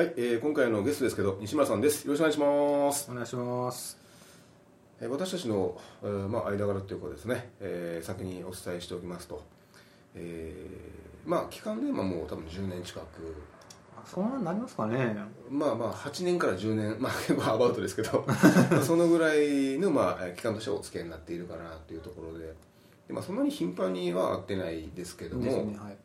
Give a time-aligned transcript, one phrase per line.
[0.00, 2.06] はい、えー今回のゲストですけど西村さんです。
[2.06, 3.98] よろしくお願いします、お願いします。
[4.98, 9.44] えー私たちの、えーまあ、間柄というかですね、えー先にお伝えしておきますと、
[10.14, 13.04] えーまあ期間でまあもう多分10年近く。
[13.94, 15.14] あそんなになりますかね。
[15.50, 18.24] まあまあ8年から10年まあ 結構アバウトですけど
[18.82, 22.54] そのぐらいの、まあ、えー期間としてはお付き合いになっているかなというところで。
[23.06, 25.96] で、まあ、そんなに頻繁には会ってないですけどもねはい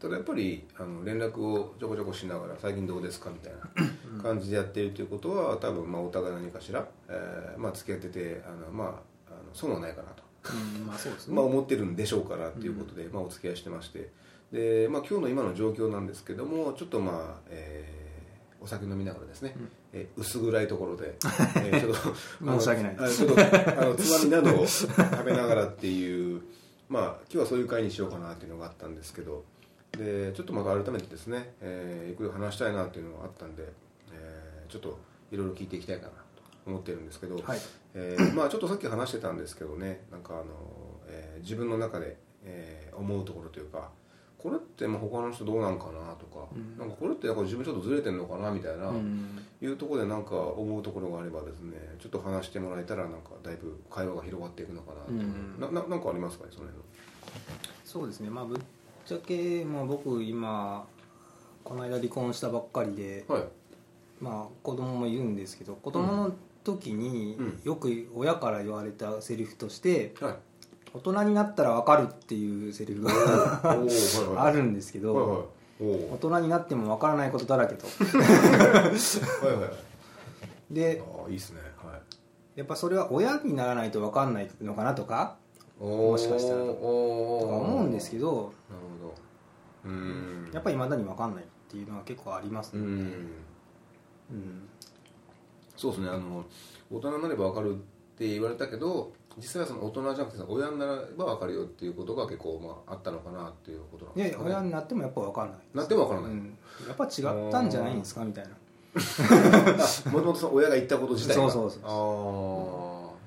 [0.00, 3.30] ただやっぱりあの連絡をちょこちょこしながら最近どうですか？
[3.30, 3.52] みたい
[4.16, 8.88] な感じでやっているということは多分まあお互い何かしら、えーまあ、付き合っててあの、まあ、
[9.28, 10.22] あの損はないかなと、
[10.78, 11.34] うんまあそうですね。
[11.36, 14.10] まあ、思ってるんでしょうからということで、まあ、お付き合いしてまして。
[14.52, 18.00] で、まあ、今日の今の状況なんですけどもちょっとまあ、えー
[18.62, 19.56] お酒飲みながらですね、
[19.94, 21.14] えー薄暗いところで、
[21.64, 22.14] えーちょっと
[22.60, 22.96] 申し訳ない。
[23.10, 26.42] ちょっとあのつまみなどを食べながらっていう
[26.88, 29.44] まあ今日はそういう会にしようかなっていうのがあったんですけど
[29.98, 33.64] でちょっとまた改めてですね、えー、ゆっくり話したいなっていうのがあったんで、
[34.12, 34.98] えーちょっと
[35.32, 36.14] いろいろ聞いていきたいかなと
[36.64, 37.58] 思ってるんですけど、はい。
[37.94, 40.44] えーまあちょっとさっき話してたんですけどねなんかあの、
[41.08, 43.90] えー自分の中で、えー思うところというか
[44.38, 46.78] これってまあ他の人どうなんかなとか、うん。
[46.78, 49.38] なんかこれってなんか自分ちょっとずれてんのかなみたいな、うん。
[49.60, 55.56] いうところでなんか思うところがあればですねちょっと話してもらえたらなんかだいぶ会話が広がっていくのかなと、うん。
[55.60, 56.84] なななんかありますかねその辺の。
[57.84, 58.30] そうですね。
[58.30, 58.46] まあ
[59.10, 60.86] ちゃけ、まあ、僕今
[61.64, 63.42] この間離婚したばっかりで、はい。
[64.20, 66.32] まあ、子供もいるんですけど子供の
[66.62, 67.60] 時にうん。
[67.64, 70.34] よく親から言われたセリフとしてはい。
[70.92, 75.44] 大人になったら分かるっていうセリフがあるんですけど、はいはい。
[76.12, 77.86] 大人になっても分からないことだらけと。
[77.86, 77.92] は
[79.52, 79.66] いは
[80.70, 80.74] い。
[80.74, 81.60] でああいいですね。
[81.84, 82.00] はい。
[82.56, 85.36] やっぱそれは親にならないと分かんないのかなとか
[85.80, 88.52] ももしかしたらとか思うんですけど
[89.84, 90.50] うん。
[90.52, 92.88] やっぱり未だに分かんないっていうのは結構ありますね、うん。
[92.88, 94.68] うん。
[95.76, 96.08] そうですね。
[96.08, 96.44] あの
[96.90, 97.78] 大人になれば分かるっ
[98.18, 108.50] て言われたけど実際はその大人じゃなくてさ親になれば分かるよっていうことが結構まああったのかなっていうことなんいやいやですかね親になってもやっぱ分かんないなっても分からない、うん、やっぱ違ったんじゃないんですかみたいな。
[108.50, 108.56] あ
[110.10, 111.48] もともとその親が言ったこと自体が。
[111.50, 111.82] そうそうそう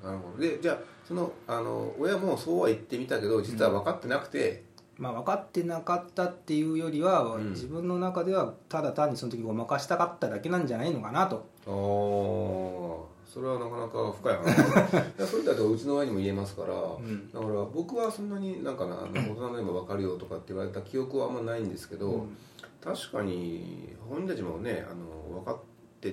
[0.02, 0.42] ああなるほど。
[0.42, 0.78] でじゃあ
[1.08, 4.62] そのあの親もそうは言ってみたけど実は分かってなくて、
[4.96, 7.50] まあ分かってなかったっていうよりは、うん。
[7.50, 11.46] 自分の中ではただ単にその時ごまかしたかっただけなんじゃないのかなと。
[11.66, 14.46] ああそれはなかなか深い話。
[15.18, 17.30] いやそれだとうちの親にも言えますから、ん。
[17.32, 22.36] だから僕はそんなになんかなあの大人になれば分かるよとかって言われた記憶はあんまないんですけど、うん。
[22.80, 25.58] 確かに本人たちもねあの分かっ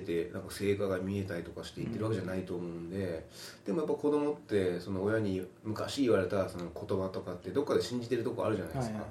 [0.00, 3.26] てなんか成果が見えたりとかして言ってるわけじゃないと思うんで、
[3.66, 9.10] でもやっぱ子供ってその親に昔言われたその言葉とかってどっかで信じてるとこあるじゃないですか、はいはい。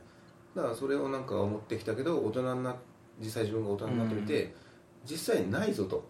[0.56, 2.76] だからそれをなんか思ってきたけど大人にな
[3.20, 4.54] 実際自分が大人になってみて、
[5.06, 6.10] 実際ないぞと、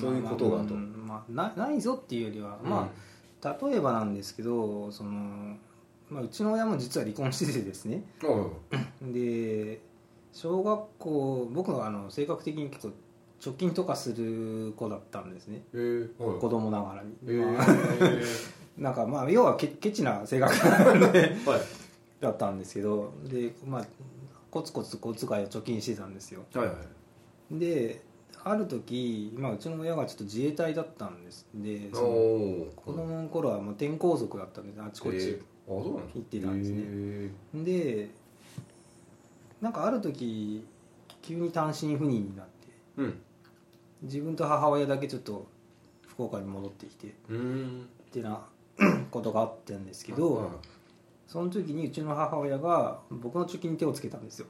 [0.00, 2.70] そういうことがと、うんまあ、なないぞっていうよりは、うん。
[2.70, 3.10] まあ
[3.42, 5.56] 例えばなんですけどその、
[6.10, 8.04] まあ、うちの親も実は離婚しててですね。
[9.00, 9.80] うんで
[10.32, 12.92] 小学校僕はあの性格的に結構
[13.40, 15.62] 貯金とかする子だったんですね。
[15.72, 16.40] えーはい。
[16.40, 17.52] 子供ながらに、えー。
[17.52, 17.66] まあ
[18.76, 21.60] なんかまあ要はケケチな性格なんではい。
[22.20, 23.86] だったんですけどでまあ
[24.50, 26.42] コツコツ小遣いを貯金してたんですよ。
[26.54, 26.74] はいは
[27.50, 27.58] い。
[27.58, 28.02] で
[28.42, 31.46] ある時、まあ、うちの親がちょっと自衛隊だったんです。
[31.54, 32.08] でその
[32.76, 34.82] 子供の頃はもう転校族だったんです。
[34.82, 36.82] あちこち、行ってたんですね。
[36.84, 38.10] えで
[39.60, 40.64] なんかある時
[41.22, 42.68] 急に単身赴任になって。
[42.98, 43.22] ーうん
[44.02, 45.46] 自分と母親だけちょっと
[46.06, 47.10] 福岡に戻ってきてっ
[48.10, 48.46] てな
[49.10, 50.48] ことがあったんですけど、はい
[51.30, 54.46] その時にうちの母親が僕の貯金に手をつけたんですよ、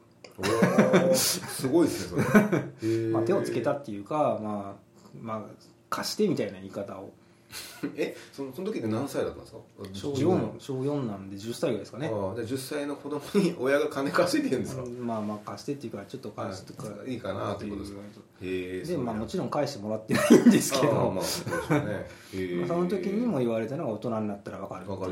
[1.14, 3.02] すごいですねそれ。
[3.12, 4.81] まあ、手をつけたっていうか、まあ、
[5.20, 7.12] まあ貸してみたいな言い方を
[7.97, 9.58] えそのその時って何歳だったんですか？
[9.93, 12.06] 小自分4小4なんで10歳ぐらいですかね。
[12.06, 16.88] ああじゃあ10歳の子供に 親が金貸してって言うんですか、まあまあ貸してっていうかちょっと返すとか。
[16.88, 20.93] はいいいかなってことですかへえでまあもちろろん返してもらってないんですけど。
[20.93, 25.11] ああまあそうでしょうねその時にも言われたのが大人になったら分かるっ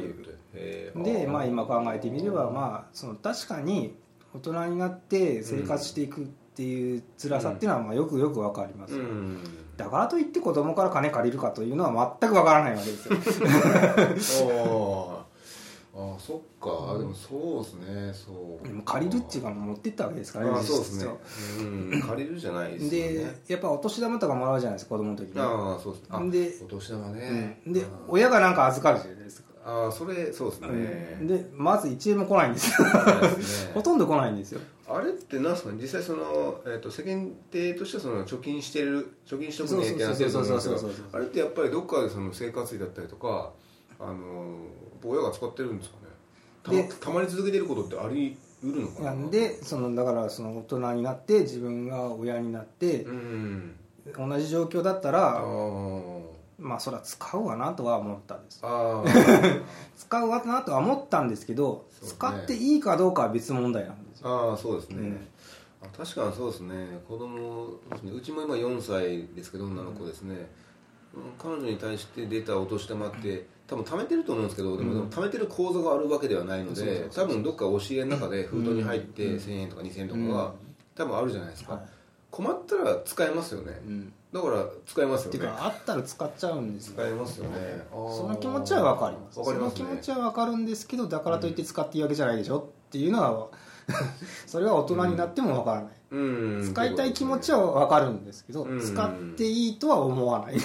[0.53, 1.05] ていう。
[1.05, 3.97] でまあ今考えてみればまあその確かに
[4.35, 6.25] 大人になって生活していくっ
[6.55, 9.39] ていう辛さっていうのはまあよくよくわかります、うん
[9.79, 14.51] だからといって子供から金借りるかというのは全くわからないわけですよ。
[15.15, 15.25] あ
[16.01, 18.83] ああそっか、でもそうですねそう。
[18.83, 21.13] 借りるっていうか持ってったわけですからねああそうですね、
[21.61, 21.63] う
[21.97, 27.73] ん、 借りるじゃないですよでねやっぱお年玉とかもらうじゃないですか子供の時にああそうですあでお年玉ね、うん。
[27.73, 32.89] で親がなんか預かるじゃないですか、ああそれそうですね、でまず1円も来ないんですよ。
[33.75, 34.61] ほとんど来ないんですよ。
[34.89, 35.79] あれってなんですかね？
[35.83, 43.53] 実際その、えー、と世間体としてはその貯金してる貯金しとくねってなってると思うんですけどあれってやっぱりどっかでその生活費だったりとか
[44.01, 44.57] あの
[45.05, 45.97] 親が使ってるんですか
[46.73, 46.83] ね？
[46.83, 49.29] でたたまり続けてることってあり得るのかな？
[49.29, 53.75] でそのだからその大人になって自分が親になってうん
[54.17, 56.28] 同じ状況だったあらー
[56.59, 58.61] まあそれは使うわなとは思ったんです。
[59.97, 62.09] 使うわなとは思ったんですけどね。
[62.09, 64.51] 使っていいかどうかは別問題なんですよ。
[64.51, 65.29] あーそうですね、うん。
[65.83, 67.01] あ確かにそうですね。
[67.07, 68.13] 子供ですね。
[68.13, 70.51] うちも今4歳ですけど女の子ですね、
[71.15, 71.23] うん。
[71.39, 79.37] 彼女に対して出たお年玉って多分貯めてると思うんですけど、でもでも貯めてる口座があるわけではないので多分どっか押し入れの中で封筒に入ってうん。
[79.37, 80.29] 1000円とか2000円とかうん。
[80.29, 80.55] が
[80.97, 81.83] 多分あるじゃないですか、はい。
[82.33, 85.39] 困ったら使えますよね、うんだから使えますよね。
[85.39, 86.95] っていうかあったら使っちゃうんですよ。
[86.95, 87.87] 使えますよね。
[87.91, 89.39] その気持ちは分かります。
[89.39, 89.79] わかりますね。
[89.79, 93.49] その気持ちは分かるんですけどだからといって使っていいわけじゃないでしょっていうのは
[94.47, 96.19] それは大人になっても分からない、う
[96.61, 96.73] ん。
[96.73, 98.81] 使いたい気持ちは分かるんですけど、うん。
[98.81, 100.59] 使っていいとは思わない。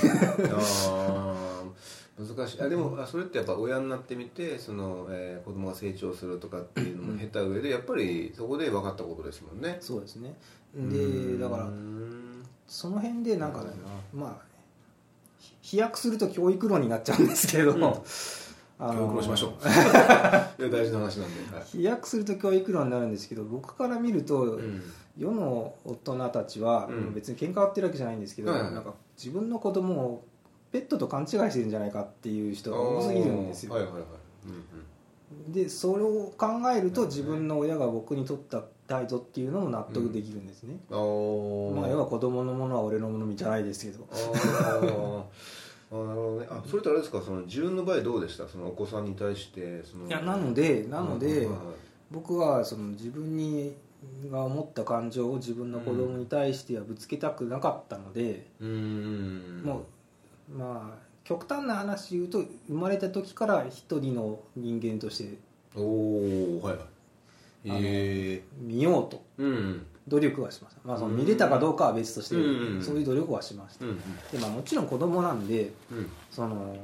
[2.15, 2.61] 難しい。
[2.61, 9.77] あでもあそれってやっぱ親になってみてその、えー子供が成長するとかっていうのも経た上でやっぱりそこで分かったことですもんね。
[9.79, 10.35] そうですね。
[10.75, 13.71] でだからうんその辺でなんかね
[14.13, 14.53] まあ
[15.39, 17.83] ひ飛躍すると教育論になっちゃうんですけど、うん。
[18.79, 19.51] あ教育をしましょう。
[20.61, 21.65] いや大事な話なんで、はい。
[21.65, 24.81] 飛躍すると教育論になるんですけど僕から見ると、うん。
[25.17, 27.13] 世の大人たちは、うん。
[27.13, 30.25] 別に喧嘩売ってるわけじゃないんですけど、なんか自分の子供を
[30.71, 34.01] ペットと勘違いしてるんじゃないかっていう人が多すぎるんですよ、はいはいはい、
[34.47, 34.83] うん
[35.49, 44.05] でそれを考えると自分の親が僕に取った態度っていうのも納得できるんですね、うん、まあ要は子供のものは俺のものじゃないですけど。
[44.11, 45.23] あー。
[45.91, 46.47] あーなるほどね。
[46.49, 47.21] あそれってあれですか？
[47.21, 48.47] その自分の場合どうでした？
[48.47, 50.07] そのお子さんに対してその。
[50.07, 51.47] いやなのでなので、
[52.09, 53.75] 僕はその自分に
[54.31, 59.61] が思った感情を自分の子供に対してはぶつけたくなかったので、うーん。
[59.63, 59.85] も
[60.51, 65.37] うまあ極端な話言うと生まれた時から一人の人間として
[65.75, 66.85] おおはいはい
[67.63, 69.23] 見ようと。
[69.37, 69.85] うん。
[70.07, 76.09] 努力はしました、まあ、その見れたかどうかは別として、うんそういう努力はしました、うんでまあ、もちろん子供なんでうん。
[76.29, 76.75] その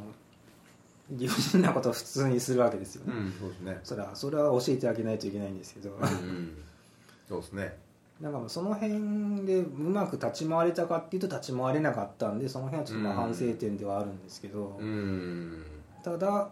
[1.09, 3.79] 理不尽なことを普通にするわけですよね、うんそうですね。
[3.83, 5.97] それはそれは教えてあげないといけないんですけど、
[7.27, 7.77] そうですね。
[8.21, 13.19] なんかその辺でうまく立ち回れたかっていうと立ち回れなかったんでその辺はちょっとまあうん。
[13.21, 15.63] 反省点ではあるんですけど、うん。
[16.03, 16.49] ただ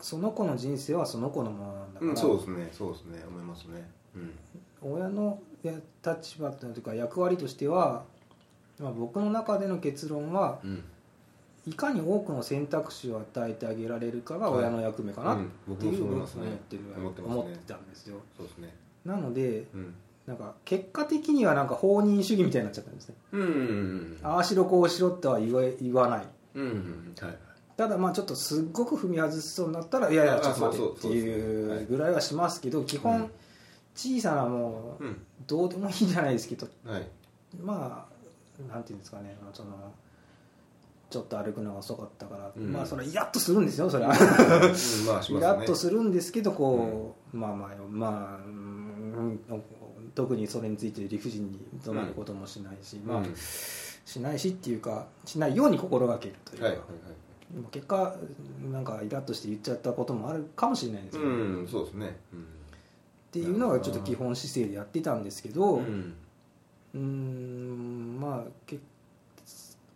[0.00, 2.68] その子の人生はその子のものなんだから、うんそうですね。
[2.72, 3.24] そうですね。
[3.28, 3.90] 思いますね。
[4.14, 4.92] うん。
[4.92, 5.72] 親のや
[6.04, 8.04] 立場というか役割としては、
[8.78, 10.84] まあ、僕の中での結論はうん。
[11.66, 15.74] いかに多くの選択肢を与えてあげられるかが親の役目かなうん。
[15.74, 17.34] っていう思ってる思ってますね。
[17.34, 18.74] 思ってたんですよそうですね。
[19.04, 19.94] なのでうん。
[20.26, 23.14] なんか結果的にはなんか放任主義みたいになっちゃったんですね。
[23.32, 23.40] うん。
[23.42, 24.18] うん。
[24.22, 26.26] ああしろこうしろとは言わ言わない。
[26.54, 26.62] うん。
[26.62, 27.14] うん。
[27.20, 27.38] はい
[27.80, 33.30] ただまあちょっとすっごく踏み外しそうになったらいやいやあちょっと待ってっていうぐらいはしますけど基う本ん
[33.96, 35.22] 小さなもううん。
[35.46, 37.08] どうでもいいじゃないですけどはい。
[37.58, 38.06] ま
[38.68, 39.70] あなんていうんですかねその
[41.08, 42.70] ちょっと歩くのが遅かったから、うん。
[42.70, 44.10] まあそれはイラッとするんですよそれは。
[44.10, 45.06] うん。
[45.06, 49.40] まあしイラッとするんですけどこう、まあまあまあ、うん
[50.14, 53.34] 特にそれについて理不尽に怒鳴ることもしないし、まあうん。
[53.34, 58.16] しないしっていうかしないように心がけるというか、はいはいはいでも結果
[58.72, 61.68] なんかイラッとして言っちゃったこともあるかもしれないですけど、っうん。
[61.68, 62.46] そうですねうん
[63.32, 66.14] ていうのがちょっと基本姿勢でやってたんですけど、うん。
[66.94, 68.82] うーんまあ結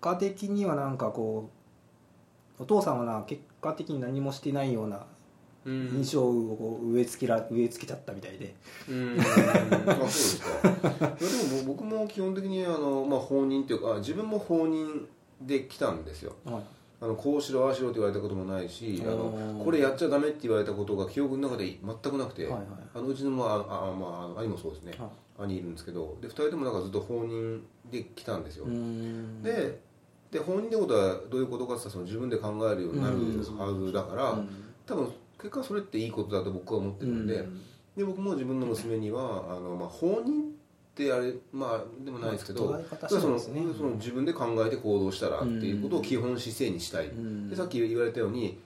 [0.01, 1.51] 果的にはなんかこ
[2.59, 5.07] うお父さんはな結果的に何もしてないような
[5.65, 5.91] うん。
[5.95, 8.55] 印象をこう植え付けら植え付けちゃったみたいで、
[8.89, 9.19] うん。
[9.19, 9.23] あ
[9.97, 10.49] そうですか。
[11.21, 15.09] いやでも僕も基本的にあの、まあ、放任っていうかあ自分も放任
[15.41, 16.35] で来たんですよ。
[16.45, 16.63] はい
[17.01, 19.65] あのこうしろああしろって言われたこともないしあおのー。
[19.65, 21.79] これやっちゃダメって言われたことが記憶の中で全
[22.13, 22.63] くなくて、はいはい
[22.95, 25.09] あのうちの,、まああまあ、兄もそうですね、は
[25.39, 28.67] 兄いるんですけどで2人ともなんかずっと放任で来たんですよ、
[29.43, 29.81] で
[30.31, 34.49] で放任ってことはどういうことかってその自分で考えるようになるうんはずだから、うん。
[34.85, 37.47] 多分結果それっていいことだと僕は思ってるんで、
[37.97, 40.64] で僕も自分の娘にはあの、まあ、放任って
[41.13, 47.51] あれまあでもないですけど、そのその自分で考えて行動したらっていうことを基本姿勢にしたい、ん。
[47.51, 48.61] でさっき言われたように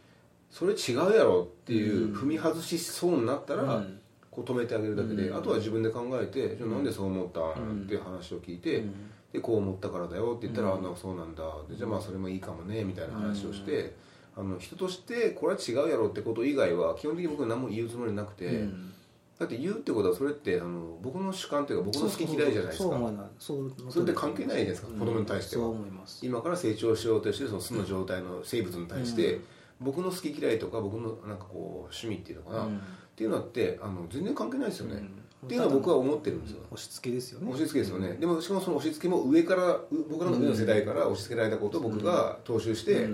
[0.51, 4.01] それ違うやろっていう踏み外しそうになったら、うん。
[4.31, 5.39] こう止めてあげるだけで、うん。
[5.39, 8.85] あとは自分で考えてじゃあなんでそう思ったんっていう話を聞いて、
[9.33, 11.43] でこう思ったからだよって言ったら、あなんかそうなんだ。
[11.69, 13.97] でじゃあまあそれもいいかもねみたいな話をして、
[14.37, 18.93] あの人としてこれは違うやろってこと以外は基本的に僕は何も言うつもりなくて、うん
[19.39, 23.31] だって言うってことはそれってあの僕の主観というか僕の好き嫌いじゃないですか。
[23.39, 23.53] そ
[24.01, 24.89] れって関係ないですか？
[24.89, 25.63] 子供に対しては。
[25.63, 26.27] そう思います。
[26.27, 29.41] 今から成長しようとしてるその素の状態の生物に対して、
[29.81, 32.77] 僕の好き嫌いとか僕のなんかこう趣味っていうのかな、うん。
[32.79, 32.81] っ
[33.15, 35.23] ていうのってあの全然関係ないですよね、うん。
[35.47, 37.49] っていうのは僕は思ってるんですよ、押し付けですよね。
[37.49, 43.09] 押し付けですよね、でもしかもその押し付けも上からう僕らの上の世代から押し付けられたことを僕が踏襲して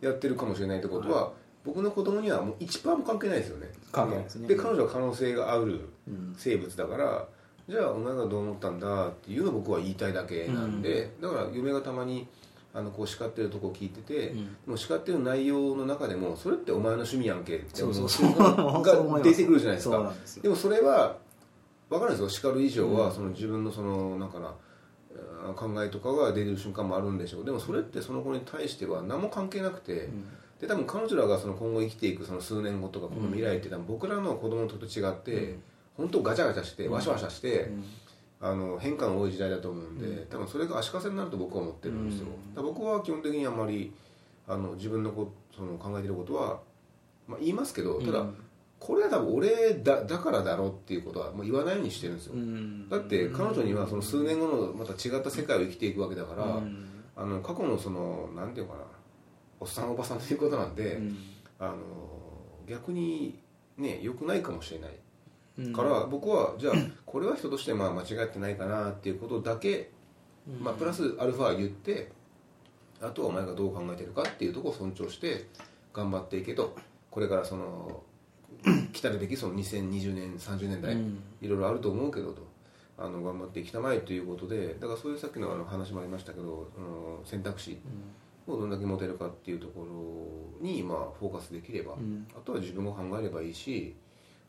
[0.00, 1.32] やってるかもしれないってことは、
[1.66, 3.68] 僕の子供にはもう1%も関係ないですよね。
[3.90, 4.48] 関係ないですね。
[4.48, 6.34] で彼女は可能性があるうん。
[6.38, 7.26] 生物だから
[7.68, 12.28] じゃあお前がどう思ったんだっていうのを僕は言いたいだけなんで、だから嫁がたまに
[12.72, 14.56] あのこう叱ってるとこ聞いてて、うん。
[14.66, 17.96] もう叱ってる内容の中でもそれってお前の趣味やんけって思う
[18.82, 20.12] が出てくるじゃないですか。
[20.40, 21.16] でもそれは
[21.90, 22.28] 分かるんですよ。
[22.28, 23.12] 叱る以上は、うん。
[23.14, 24.54] その自分のそのなんかな
[25.54, 27.44] 考えとかが出てる瞬間もあるんでしょう。
[27.44, 30.08] でもそれってその子に対しては何も関係なくて、
[30.60, 35.62] で多分彼女らがその今後生きていくその数年後とかこの未来って多分僕らの子供の時と違って、うん。
[35.96, 37.84] 本当ガチャガチャしてワシャワシャして、うん。
[38.38, 42.54] あの変化の多い時代だと思うんで、多分それが足かせになると僕は思ってるんですよ、うん。
[42.54, 43.92] だから僕は基本的にあんまり
[44.46, 46.60] あの自分のこその考えてることは、
[47.26, 48.36] まあ、言いますけどただ、うん
[48.78, 52.88] これは多分俺だだからだろうっていうことはもう言わないようにしてるんですよ、うん。
[52.90, 56.86] だって彼女にはその数年後のまた違った世界を生きていくわけだから、うん。
[57.16, 58.84] あの過去のそのなんていうのかな
[59.60, 61.16] おっさんおばさんということなんで、うん。
[61.58, 61.76] あの
[62.66, 63.38] 逆に
[63.78, 64.90] ね良くないかもしれない。
[65.58, 65.72] うん。
[65.72, 69.90] から僕はじゃあこれは人としてまあ間違ってないかなっていうことだけ、
[70.48, 70.64] うん。
[70.64, 72.10] まあ、プラスアルファ言って
[73.00, 75.46] あとはお前がどう考えてるかっていうところを尊重して
[75.92, 76.76] 頑張っていけと。
[77.10, 78.02] これからその
[78.92, 81.18] 来たるべきその2020年30年代、うん。
[81.40, 82.46] いろいろあると思うけどと。
[82.98, 87.78] あの頑張っていきたまえということでだからそういうさっきのあの話もありましたけどあの選択肢
[88.46, 89.84] をどんだけ持てるかっていうとこ
[90.60, 92.26] ろに、まあ、フォーカスできれば、うん。
[92.36, 93.94] あとは自分が考えればいいし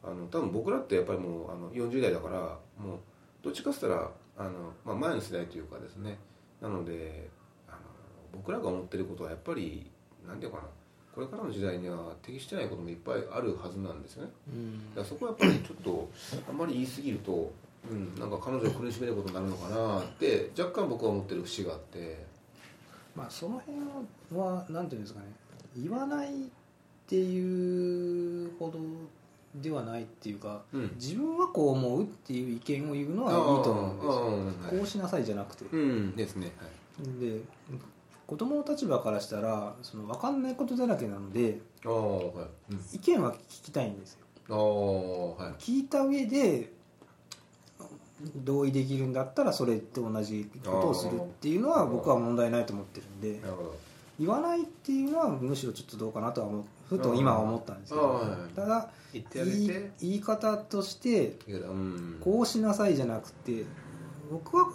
[0.03, 2.37] あの多分僕らってやっぱりもうあの40代だから
[2.77, 2.99] もう
[3.41, 4.51] どっちかっつったらあの、
[4.85, 6.17] まあ、前の世代というかですね。
[6.61, 7.29] なので
[7.67, 7.77] あの
[8.33, 9.89] 僕らが思ってることはやっぱり
[10.27, 10.63] 何ていうかな。
[11.17, 14.31] これからの時代には適してないこともいっぱいあるはずなんですよね。
[14.49, 14.89] うん。
[14.93, 16.09] だからそこはやっぱりちょっと
[16.47, 17.51] あんまり言い過ぎると、
[17.89, 22.23] うん、なんか彼女を苦しめることになるのかなって若干僕は思ってる節があって
[23.17, 23.79] まあその辺
[24.39, 25.25] はなんていうんですかね
[25.75, 26.31] 言わないっ
[27.07, 28.79] ていうほど
[29.55, 30.91] ではないっていうかうん。
[30.95, 34.79] 自分はこう思うっていう意見を言うのはいいと思うんですよ。
[34.79, 35.65] こうしなさいじゃなくて。
[35.71, 36.15] うん。
[36.15, 36.67] ですね、は
[37.03, 37.19] い。
[37.19, 37.41] で
[38.27, 45.35] 子供の立場からしたらその分かんないことだらけなのではい、うん、意見は聞きたいんですよ。
[45.37, 45.53] はい。
[45.53, 46.71] 聞いた上で
[48.35, 53.39] 同意できるんだったらそれと同じことをするっていうのは僕は問題ないと思ってるんで
[54.19, 56.63] 言わないっていうのはむしろちょっとどうかなとは思う。
[56.89, 58.21] ふと今は思ったんですけど
[58.55, 59.25] ただ言い
[59.67, 61.33] て言い方として
[62.21, 63.65] こうしなさいじゃなくて
[64.31, 64.67] 僕は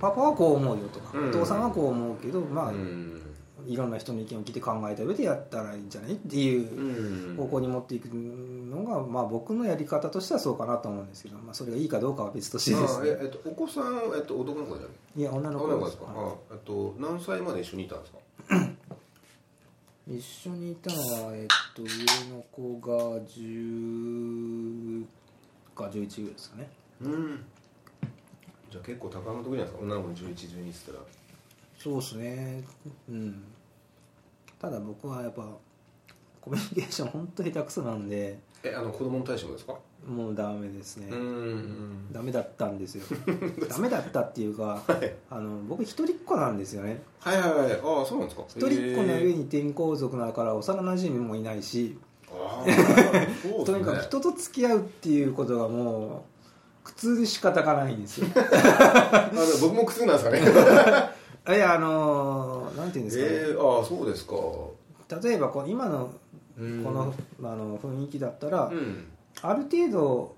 [0.00, 1.28] パパはこう思うよとか、うん。
[1.28, 3.27] お父さんはこう思うけどまあ、うん
[3.68, 7.36] いろんな人の意見を聞いて考えた上でやったらいいんじゃないっていううん。
[7.36, 13.10] 方向に持っていくのが、まあ、僕のやり方としてはそうかなと思うんですけど、まあ、それがいいかどうかは別としてですね。
[13.10, 15.20] あええっと、お子さん、えっと、男の子じゃない？
[15.20, 15.96] いや女の子です。
[15.98, 18.18] か、はいあえっと、何歳まで一緒にいたんですか？
[20.08, 20.96] 一緒にいたの
[21.26, 21.88] は、えっと、上
[22.34, 25.04] の子が10
[25.76, 26.70] か11ぐらいですかね。
[27.02, 27.44] うん。
[28.70, 29.78] じゃあ結構高めのとこじゃないですか？
[29.82, 30.98] 女の子の11、12って言ったら。
[31.78, 32.64] そうですね。
[33.10, 33.44] うん
[34.60, 35.42] ただ僕はやっぱ
[36.40, 39.74] コミュニケーション本当下手くそなんでえあの子供に対してもですか？
[40.06, 42.12] もうダメですね、ん。
[42.12, 43.04] ダメだったんですよ。
[43.68, 45.14] ダメだったっていうかはい。
[45.30, 47.02] あの僕一人っ子なんですよね。
[47.20, 47.72] はいはいはい。
[47.72, 48.44] ああそうなんですか？
[48.48, 51.98] 一人っ子の上に転校族だから幼なじみもいないし
[52.30, 56.24] ああそうとにかく人と付き合うっていうことがも
[56.84, 58.26] う苦痛で仕方がないんですよ。
[59.60, 60.40] 僕も苦痛なんですかね
[61.48, 64.34] いやあのなんていうんですかね、えー、ああそうですか。
[65.22, 66.12] 例えばこう今の
[66.58, 66.84] うん。
[66.84, 69.06] この,、あの雰囲気だったら、うん。
[69.40, 70.36] ある程度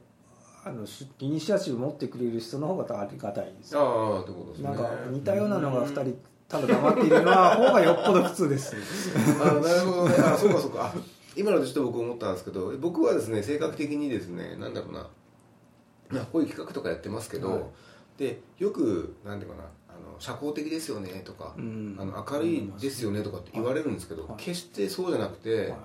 [0.63, 3.81] あのしイニシアチブ持ってくれる人の方がありがたいんですよ。
[3.81, 4.65] ああってことですね。
[4.69, 8.77] なんか似たようなのが2人ただ黙っているのは方がよっぽど普通です。
[9.41, 10.15] あなるほどね。
[10.19, 10.87] あそうかそうか。
[10.87, 10.95] あ
[11.35, 15.09] 今のでちょっと僕思ったんですけど僕はですね性格的にですねなんだろうな。
[16.11, 17.63] まあこういう企画とかやってますけど、はい。
[18.19, 19.65] でよくなんていうかな。
[19.65, 19.67] あ
[20.01, 21.97] の社交的ですよねとか、うん。
[21.99, 24.33] あの明るいですよねとかって言われるんですけど、はい。
[24.37, 25.79] 決してそうじゃなくて、は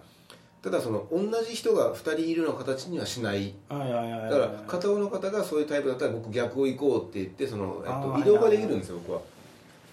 [0.65, 3.53] ただその同じ人が2人いるような形にはしない。
[3.69, 9.21] だから片方の方がそういうタイプだったら僕逆を行こうって言ってその、えっと、移動ができるんですよ僕は。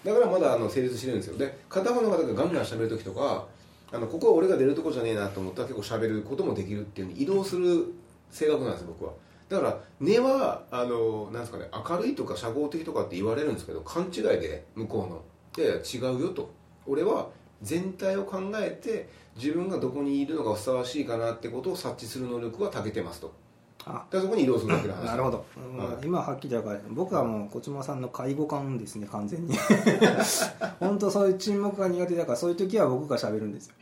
[0.03, 1.37] だからまだあの成立してるんですよ。
[1.37, 3.45] で片方の方がガンガン喋る時とか
[3.91, 7.93] あのここは俺が出るとこじゃねえなと思ったら結構喋ることもできるっていう移動する
[8.31, 9.13] 性格なんですよ僕は
[9.53, 15.63] だから根はあのなんですかね明るいとか社交的とかって言われるんですけど勘違いで向こうの。
[15.63, 16.49] いやいや違うよと。
[16.87, 17.29] 俺は
[17.61, 23.31] 全体を考えて自分がどこにいるのがふさわしいかなってことを察知する能力は長けてますと。
[23.85, 25.05] あだからそこに移動するだけの話。
[25.05, 25.37] なるほど、
[25.77, 26.05] はい。
[26.05, 29.55] 今はっきり分かる僕はもう小島さんの介護官ですね完全に。
[30.79, 33.73] 本当そういう沈黙が苦手だからそういう時は僕が喋るんですよ。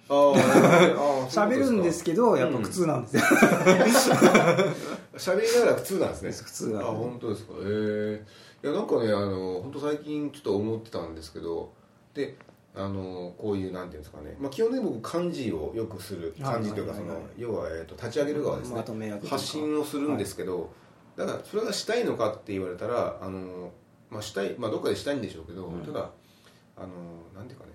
[1.30, 3.24] 喋るんですけどやっぱ苦痛なんですよ、
[5.16, 6.32] 喋りながら普通なんですね。
[6.32, 7.54] 普通あは本当ですか。
[7.54, 8.26] へえ
[8.64, 11.72] いやなんかねあの本当最近ちょっと思ってたんですけど
[12.14, 12.38] で
[12.74, 18.84] あのこういうなんていうんですかね、まあ、基本的に僕漢字をよくする漢字というかその要は、えー、と立ち上げる側ですね。
[19.28, 20.72] 発信をするんですけど、
[21.18, 23.72] だからそれがしたいのかって言われたらあの、
[24.10, 25.82] まあ、したい、まあ、どっかでしたいんでしょうけど、うん。
[25.82, 26.12] ただ
[26.78, 26.88] あの
[27.36, 27.72] なんていうかね。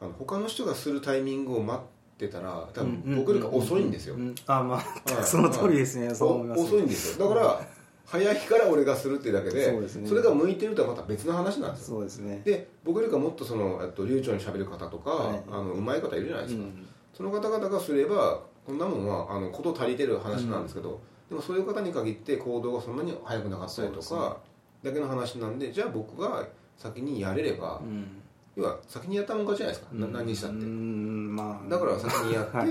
[0.00, 5.24] あの他の人がするタイミングを待ってたら多分僕よりか遅いんですよ、あまあ、はい。
[5.24, 6.60] その通りですね、そう思います。
[6.60, 7.28] お遅いんですよ。
[7.28, 7.60] だから
[8.10, 10.10] 早いから俺がするっていうだけでそうですね。
[10.10, 11.96] れが向いてるとはまた別の話なんですよ。
[11.96, 12.40] そうですね。
[12.44, 15.42] で僕よりかもっとそのえっと流暢に喋る方とか、はい。
[15.50, 16.88] あの上手い方いるじゃないですか、うん
[17.18, 24.36] その方々がすればこんなもんはあのこと足りてる話なんですけど、でもそういう方に限って行動がそんなに早くなかったりとそうか、
[24.84, 26.46] だけの話なんでじゃあ僕が
[26.76, 28.22] 先にやれれば、うん。
[28.56, 31.68] 要は先にやったもん勝ちじゃないですか、な何にしたって、うんまあ。
[31.68, 32.68] だから先にやって、 はい。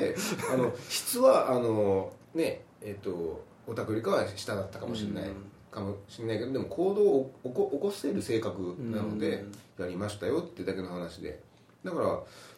[0.53, 5.35] あの質はあのねえっ、とオタクよりかは下だったかもしれない、うん。
[5.69, 9.45] かもしれないけどでも行動を起こ起こせる性格なので
[9.77, 9.83] うん。
[9.83, 11.39] やりましたよってだけの話で。
[11.83, 12.07] だから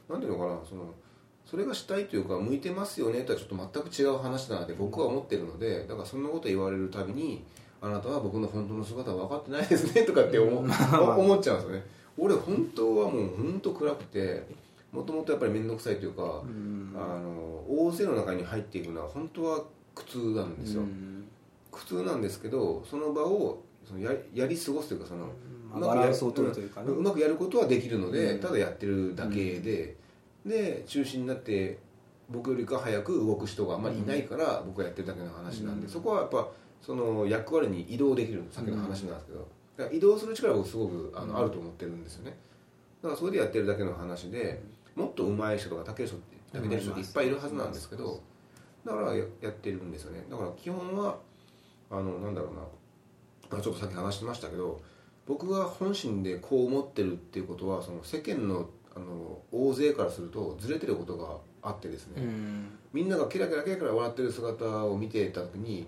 [0.09, 0.93] なんていうのかなその
[1.45, 7.43] それがしたいというか向いてますよねとはちょっと全く違う話なので僕は思ってるのでだからそんなこと言われるたびに
[7.81, 11.85] あなたは僕の本当の姿は分かってないですねとかって思, 思っちゃうんですよね。
[12.17, 14.43] 俺本当はもう本当暗くて
[14.91, 16.93] もともとやっぱり面倒くさいというか、うん。
[16.95, 19.63] あの大勢の中に入っていくのは本当は
[19.99, 21.25] 苦痛なんですよ、うん。
[21.71, 28.39] 苦痛なんですけどその場をそのややり過ごすというかその、うまくやううまくやることはできるので、うん。
[28.39, 29.95] ただやってるだけで、
[30.45, 31.79] で中心になって
[32.29, 35.91] 僕よりか早く動く人があんまりいないから、僕がやってるだけの話なんで、うん。
[35.91, 36.47] そこはやっぱ
[36.81, 42.37] その役割に移動できるさっきの話なんですけど、だから移動する力は僕すごくあの、あると思ってるんですよね。
[43.01, 44.61] だからそれでやってるだけの話で
[44.95, 46.17] もっと上手い人とか竹る人
[46.51, 48.21] 竹てる人っていっぱいいるはずなんですけど
[48.85, 50.25] だからややってるんですよね。
[50.29, 51.17] だから基本は
[51.89, 52.59] あのなんだろうな、
[53.51, 54.81] まあ、ちょっとさっき話してましたけど
[55.27, 62.67] 僕が本心でこう思ってるっていうことはその世間のあの大勢からするとずれてることがあってですね、うん。
[62.91, 65.87] みんながキラキラキラキラ笑ってる姿を見てた時に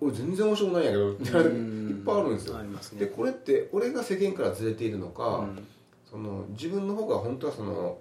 [0.00, 2.62] 俺全然面白くないんやけどっていっぱいあるんですよ。
[2.62, 2.78] ね。
[3.00, 5.66] でこれって俺が世間からずれているのか、うん。
[6.08, 7.98] その自分の方が本当はその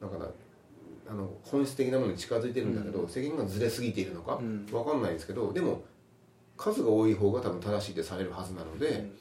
[0.00, 0.26] なんかな
[1.08, 4.66] あの本質的なものに近づいてるんだけど、世間がずれすぎているのか、うん。
[4.72, 5.82] わかんないですけどでも
[6.56, 9.18] 数が多い方が多分正しいってされるはずなので、うん。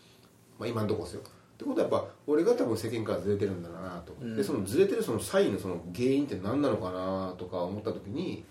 [0.59, 1.21] まあ、今のところですよ。
[1.21, 4.35] ってことはやっぱ俺が多分世間からずれてるんだなと、うん。
[4.35, 8.43] でそのずれてるそのサインのその原因って何なのかなとか思った時に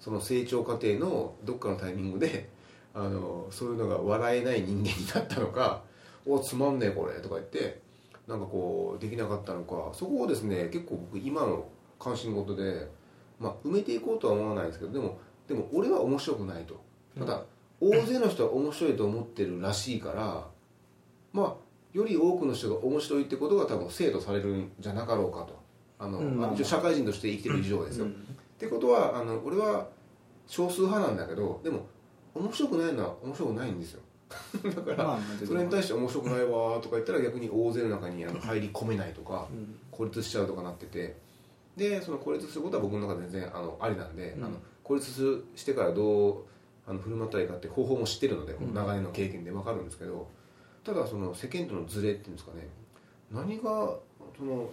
[0.00, 2.48] その成長過程のどっかのタイミングで
[2.94, 5.82] あのそういうのが笑えない人間になったのか
[6.24, 7.82] 「おつまんねえこれ」とか言って
[8.26, 11.66] なんかこうできなかったのかそこをですね結構僕今の
[11.98, 12.88] 関心事で、
[13.38, 16.80] まあ、埋めていこうとは思わないですけどでもでも俺は面白くないと。
[17.18, 17.42] ただ、
[17.80, 20.48] 大勢の人は面白いと思ってるらしいから
[21.32, 21.54] まあ
[21.96, 25.58] より多くの人が面白いってことが多分生徒されるんじゃなかろうかと。
[25.98, 26.44] あの、うん。
[26.44, 28.12] あの一応社会人として生きてる以上ですよ、うん。
[28.12, 28.14] っ
[28.58, 29.88] てことはあの俺は
[30.46, 31.86] 少数派なんだけどでも
[32.34, 34.00] 面白くないのは面白くないんですよ。
[34.64, 39.78] だから、まあそれに対して面白くないわとか言ったら逆に大勢の中にあの入り込めないとかうん。
[39.90, 41.16] 孤立しちゃうとかなってて
[41.76, 44.44] でその孤立することは僕の中で全然あのありなんで、うん。
[44.44, 46.36] あの孤立してからどう
[46.86, 48.74] あの振る舞ったらいいかって方法も知ってるので、ん。
[48.74, 50.28] 長年の経験で分かるんですけど
[50.84, 52.68] ただその世間とのズレっていうんですかね
[53.30, 53.96] 何が
[54.38, 54.70] その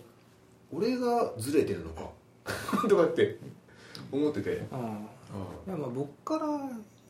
[0.71, 2.09] 俺がずれてるのか
[2.87, 3.39] とかって
[4.11, 5.07] 思ってて、うんあ。
[5.67, 6.47] いやまあ僕から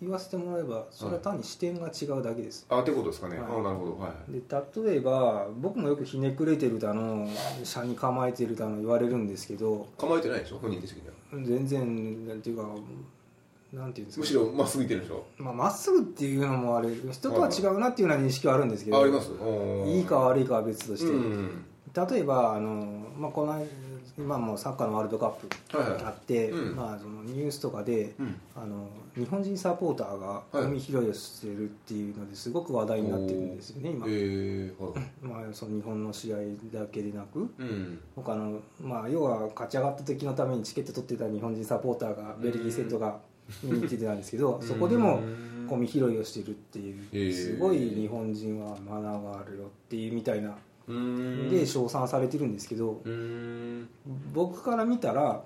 [0.04, 3.46] 言わせてもらえばそれは単に視点が違うだけです、あってことですかね、はい。
[3.46, 3.98] あなるほど。
[4.00, 4.32] はい。
[4.32, 4.42] で
[4.86, 7.28] 例えば僕もよくひねくれてるだの
[7.64, 10.60] 車に構えてるだの言われるんですけど構えてないでしょ？
[10.60, 11.14] 本人的には。
[11.46, 12.64] 全然なんていうか
[13.74, 14.22] なんていうんですか。
[14.22, 15.24] むしろまっすぐいってるでしょ？
[15.38, 19.32] まあ、まっすぐっていうのもあれ人とは違うなっていうような認識はあるんですけど、ああります。
[19.88, 23.64] いいか悪いかは別として、うん例えばあの、まあ、この
[24.18, 25.48] 今もうサッカーのワールドカップ
[26.06, 26.76] あって、うん。
[26.76, 28.40] まあ、そのニュースとかで、うん。
[28.56, 34.08] あの日本人サポーターがはいゴミ拾いをしてるっていうのですごく話題になってるんですよね今、
[35.22, 36.38] まあ、その日本の試合
[36.74, 38.00] だけでなくうん。
[38.16, 43.20] 他の、まあ、要は勝ち上がった時のためにチケット取ってた日本人サポーターがベルギー戦とか
[43.64, 45.54] 見に行ってたんですけどそこでもうん。
[45.68, 50.56] ゴミ拾いをしてるっていうすごい日本人はマナーがあるよっていうみたいなうん
[50.88, 53.88] で称賛されてるんですけどうん。
[54.34, 55.44] 僕から見たら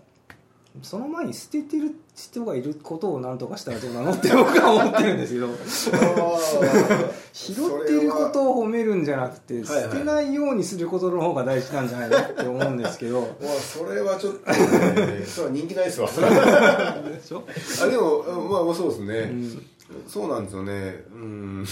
[0.83, 5.47] その前に捨ててる人がいることを何とかしたらどうなのって 僕は思ってるんですけど
[7.33, 9.79] 拾ってることを褒めるんじゃなくてはいは。
[9.79, 13.21] い捨てないようにすることの方が大事なんじゃないのって思うんですけど。
[13.21, 13.27] わ
[13.59, 15.23] それはちょっとね。
[15.25, 16.07] それは人気ないですわ。
[16.09, 17.43] でしょ？
[17.83, 19.65] あでもまあまあそうですね、うん。
[20.07, 21.03] そうなんですよね。
[21.13, 21.65] うん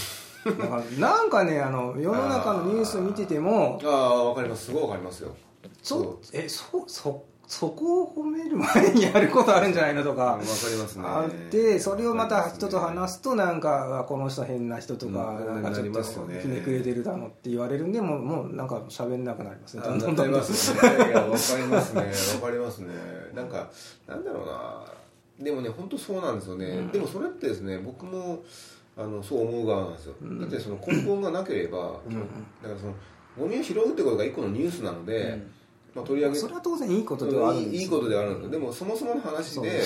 [0.98, 4.66] なんかねあの世の中のニュース見ててもああわかります。
[4.66, 5.34] すごいわかりますよ。
[5.82, 11.04] ちょえそそそこを褒める前にやることあるんじゃないのとかうんわかりますね。
[11.06, 19.82] あってそれをまた人と話すとなんかあこの人変な人とかうんなんかちょっとひねくれてるだのって言われるんでもうもうなんか喋んなくなりますね。
[19.84, 20.74] どわかります
[21.94, 22.02] ね。
[22.42, 22.88] わかりますね。
[23.34, 23.70] なんか
[24.08, 24.84] なんだろうな。
[25.38, 26.88] でもね本当そうなんですよね、うん。
[26.90, 28.42] でもそれってですね僕も
[28.96, 30.40] あのそう思う側なんですよ、うん。
[30.40, 32.14] だってその根本がなければ、うん。
[32.62, 32.94] だからその
[33.38, 35.38] ゴミを拾うってことが一個のニュースなので、
[35.94, 37.80] まあ、取り上げそれは当然いいことではあるんですよ。
[37.82, 39.82] いいことではあるんですよでもそもそもの話で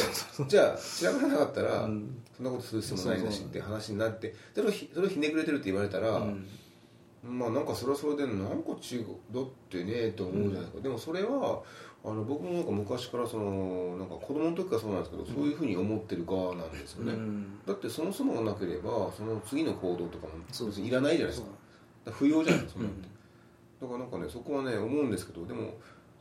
[0.46, 2.22] じゃあ調べなかったら、うん。
[2.36, 6.46] そんなことする必要もないんだしって話になってそれをひそれをひねくれてるって言われたら、うん。
[7.22, 11.62] まあなんかそれはそれでなんか違うだってねと思うじゃないですか、でもそれは
[12.02, 17.58] あの僕もなんか昔からそのなんか子供の時からそうなんですけど、そういうふうに思ってる側なんですよね、うん。
[17.66, 20.32] だってそもそもがなければその次の行動とかも
[20.86, 21.48] いらないじゃないですか。
[22.12, 22.80] 不要じゃないですか、
[23.82, 25.74] だからなんかねそこはね思うんですけどでも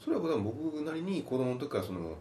[0.04, 2.16] それは僕なりに子供の時からその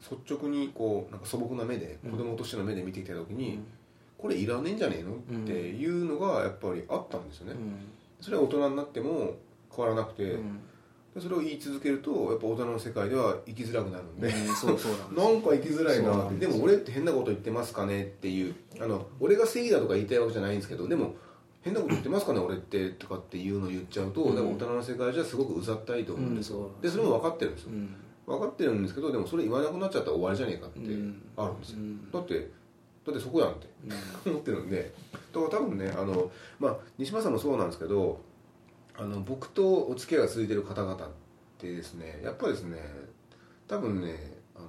[0.00, 2.10] 率直にこうなんか素朴な目でうん。
[2.12, 3.66] 子供としての目で見てきた時に、うん。
[4.16, 7.76] これいらねえんじゃねえのっていうのがやっぱりあったんですよね、うん
[8.20, 9.34] それは大人になっても
[9.74, 10.38] 変わらなくて、
[11.20, 18.54] それを言い続けるとやっぱ大人の世界では生きづらくなるんで、うんそうそうなんなんか生きづらいなでも俺って変なこと言ってますかねっていう。
[18.80, 21.14] あの俺が正義だとか言いたいわけじゃないんですけどでも
[21.62, 24.36] 変なこと言ってますかね俺ってとかっていうのを言っちゃうと、うん。
[24.36, 27.96] でも大人の世界じゃすごくうざったいと思うんですよ、うんでそれも分かってるんですよ、うん。
[28.26, 31.22] 分かってるんですけどでもそれ言わなくなっちゃったら終わりじゃねえかってうん。
[31.36, 32.10] あるんですよ、うん。
[32.10, 32.50] だって
[33.06, 33.68] だってそこやんって
[34.28, 34.92] 思ってるんで。
[35.12, 38.20] だから多分ねあの、まあ、西村さんもそうなんですけど
[38.96, 40.98] あの僕とお付き合いが続いてる方々っ
[41.58, 42.78] てですねやっぱりですね
[43.66, 44.14] 多分ね
[44.54, 44.66] あの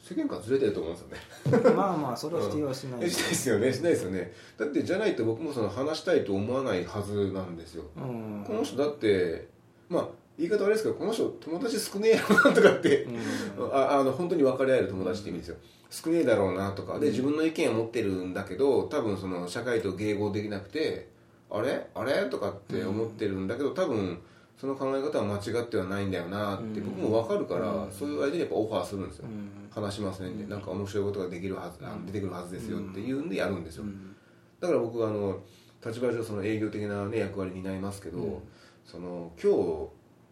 [0.00, 1.70] 世間からずれてると思うんですよね。
[1.74, 3.04] まあまあそれは否定はしない。
[3.04, 4.32] えしないですよねしないですよね。
[4.58, 7.84] だってじゃないと僕もその話したいと思わないはずなんですよ。
[7.96, 8.44] うん。
[8.46, 9.48] この人だって
[9.88, 10.08] まあ
[10.38, 13.74] 言い方悪いですけどこの人友達少ねえやろなとかってうん。
[13.74, 15.56] ああの本当に分かり合える友達って意味ですよ。
[15.90, 16.98] 少ねえだろうなとか。
[17.00, 21.08] で自分の意見を持ってるんだけど多分その社会と迎合できなくて
[21.50, 21.86] あれ？
[21.94, 22.28] あれ？
[22.30, 24.18] とかって思ってるんだけど多分
[24.56, 26.90] その考え方は間違ってはないんだよなってうん。
[26.90, 27.92] 僕も分かるからうん。
[27.92, 29.26] そういう相手にやっぱオファーするんですよ。
[29.26, 29.50] うん。
[29.70, 33.84] 話しますねってなんか面白いことができるはず出てくるはずですよっていうんでやるんですよ。
[33.84, 34.14] うん。
[34.60, 35.40] だから僕はあの
[35.84, 38.38] 立場上その営業的な、ね、役割に担いますけど、うん。
[38.86, 39.88] その今日、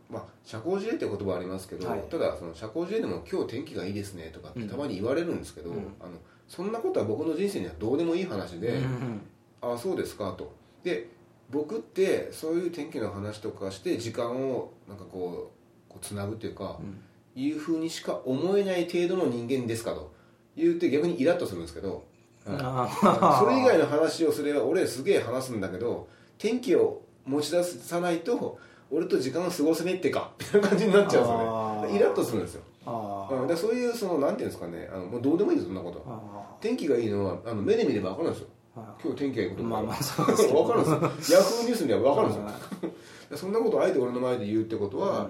[0.09, 2.03] まあ、社交辞令って言葉ありますけど、はい。
[2.03, 4.69] ただその社交辞令でも「今日天気がいいですね」とかってうん。
[4.69, 5.77] たまに言われるんですけど、うん。
[6.01, 6.13] あの
[6.47, 9.21] そんなことは僕の人生にはどうでもいい話でうん
[9.61, 10.62] 「ああそうですか」と。
[10.83, 11.09] で
[11.51, 15.53] 僕ってそういう天気の話とかして時間をなんかこ
[15.89, 17.01] うこうつなぐというか、うん。
[17.35, 20.13] いうふうにしか思えない程度の人間ですかと。
[20.55, 22.05] 言って逆にイラッとするんですけど、
[22.45, 22.57] はい。
[22.61, 28.59] あそれ以外の話をすれば俺すげえ話すんだけど天気を持ち出さないと
[28.91, 30.33] 俺と時間を過ごせねえってか。
[30.39, 31.97] みたいな感じになっちゃうんですよね。
[31.97, 34.91] イラッとするんですよ、あうん、でそういうそのなんていうんですかね。
[34.93, 36.05] あのもうどうでもいいですそんなこと。
[36.07, 38.49] あ天気がいいのはあの目で見れば分かるんですよ。
[38.49, 40.65] あ今日天気がいいことまあまあそうですけど。
[40.65, 41.39] 分かるんですよ。
[41.39, 42.93] ヤフーニュースには分かるんですよ。
[43.31, 45.29] でそんなことをあえて俺の前で言うってことは、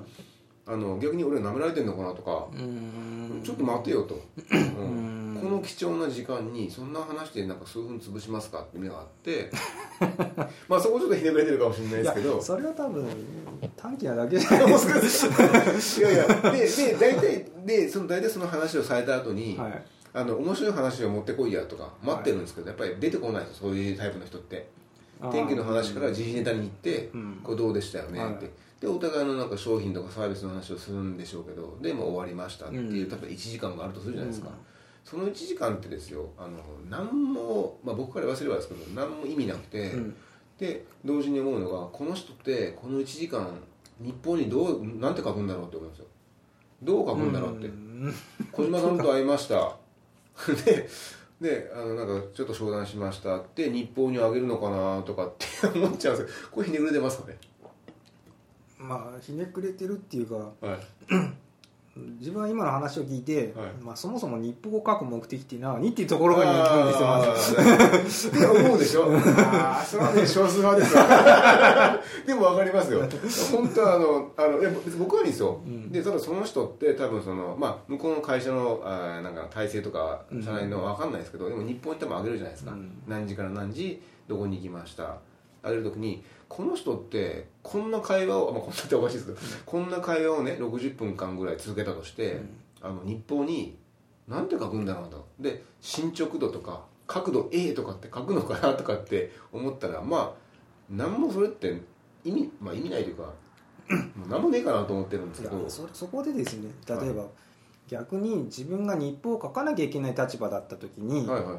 [0.64, 3.40] あの逆に俺は舐められてるのかなとか、うん。
[3.42, 5.34] ちょっと待てよと、うん。
[5.34, 5.40] うん。
[5.42, 9.50] この貴重な時間にそんな話でなんか数分潰しますかって意味があって
[10.68, 12.40] まあそこちょっとひねくれてるかもしれないですけど。
[12.40, 13.08] それは多分
[13.76, 15.42] 短期なだけじゃないですか
[16.00, 16.52] いやいや。
[16.52, 24.68] でで大体でその大体その話をされた後に、はいあの面白い話を持ってこいやとか待ってるんですけど、やっぱり出てこないそういうタイプの人って。
[25.30, 27.40] 天気の話から時事ネタに行って、うん。
[27.44, 28.50] これどうでしたよねって、はい
[28.82, 34.54] でお互いのなんか商品とかサービスの話をするんでしょうけどでもう終わりましたっていう、うん多分1時間があるとするじゃないですか、うん。
[35.04, 36.58] その1時間ってですよあの
[36.90, 40.16] 何も、まあ、僕から言わせればですけど何も意味なくて、うん。
[40.58, 43.56] で同時に思うのがこの人ってこの1時間
[44.00, 46.06] 日報にどうなんて書くんだろうって思うんですよ。
[46.82, 48.12] どう書くんだろうって、ん。
[48.50, 49.76] 小島さんと会いました
[50.64, 50.88] で
[51.40, 56.48] であのなんかちょっと商談しましたって日報にあげるのかなとかって思っちゃうんですよ。
[56.52, 57.38] これひねくれてますかね？
[58.78, 60.78] まあひねくれてるっていうかはい
[61.94, 63.72] 自分は今の話を聞いて、はい。
[63.82, 65.90] まあ、そもそも日報を書く目的って何？
[65.90, 69.04] っていうところがに行くんですよまずって思うでしょ。
[69.12, 72.00] ああそれはね少数派ですわ。
[72.26, 73.00] でも分かりますよ。
[73.52, 74.58] 本当はあのあの
[74.98, 75.92] 僕はいいんですよ、ん。
[75.92, 80.42] でただその人って多分その、まあ、向こうの会社のあーなんか体制とかうん。
[80.42, 83.02] 社内の分かんないですけど、でも日本に多分あげるじゃないですか、うん。
[83.06, 85.16] 何時から何時どこに行きました
[85.62, 92.40] あげる時にこの人ってこんな会話を、まあ、こんなっておかしいですけど、こんな会話をね60分間ぐらい続けたとして、
[92.80, 93.78] あの日報に
[94.28, 95.26] なんて書くんだろうと。
[95.40, 100.42] で進捗度とか角度 A とかって書くのかなとかって思ったらまあ
[100.90, 101.80] 何もそれって
[102.24, 105.62] 意味,、まあ、意味ないというかもう何もねえかなと思ってるんですいけど。
[105.62, 107.24] やそそこでですね例えば、
[107.88, 111.58] 逆に自分が日報を書かなきゃいけない立場だった時に、はいはい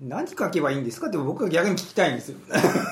[0.00, 1.08] 何書けばいいんですか？
[1.08, 2.38] って僕は逆に聞きたいんですよ。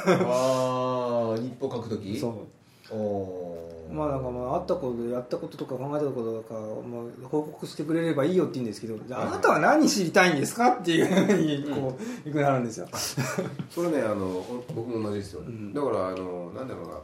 [0.07, 2.19] ああ日報書くとき？
[2.19, 2.95] そう。
[2.95, 3.93] おー。
[3.93, 9.29] まあなんかまああったことやったこととか考えたこととか、まあ、報告してくれればいいよって言うんですけどじゃあはい。
[9.29, 12.89] あなたは何知りたいんですかっていうふうにこういくなるんですよ。
[13.71, 15.75] それねあの僕も同じですよ、ん。
[15.75, 17.01] だからあのなんだろうな。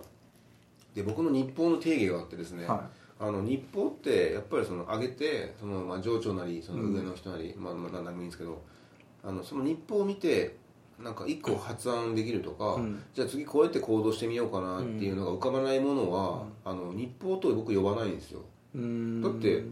[0.94, 2.88] で僕の日報の定義があってですね、は
[3.20, 8.62] あの日報ってやっぱりその上げてその、まあ、上長なりその上の人なり、まあ、まあ何でもいいんですけど
[9.24, 10.56] あのその日報を見て
[11.02, 13.02] なんか一個発案できるとか、うん。
[13.14, 18.40] じゃあ次こうやって行動してみようかなっていうのが浮かばないものは、あの日報と僕呼ばないんですよ。
[18.74, 19.64] だって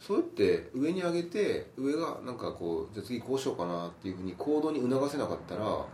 [0.00, 5.84] そうやって上に上げて上がなんかこうじゃあ次こうしようかなっていうふうに行動に促せなかったら、うん、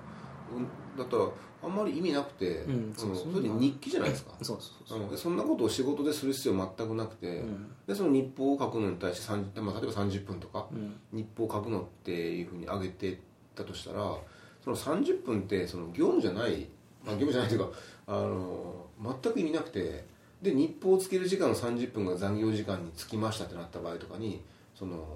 [0.98, 1.24] だったら
[1.62, 4.32] あんまり意味なくて、うんそのそれで日記じゃないですか？
[4.42, 4.98] そうそうそう。
[4.98, 7.72] あのでそんなことを仕事でする必要全くなくて、うん。
[7.86, 10.96] でその日報を書くのに対して30、まあ、例えば30分とかうん。
[11.12, 13.20] 日報を書くのっていうふうに上げて
[13.54, 14.16] たとしたら
[14.62, 16.66] その30分ってその業務じゃない、
[17.04, 17.70] まあ、業務じゃないというか
[18.06, 18.86] あの
[19.22, 20.04] 全く意味なくて
[20.42, 24.42] で日報をつける時間の30分が残業時間につきましたってなった場合とかに
[24.74, 25.06] その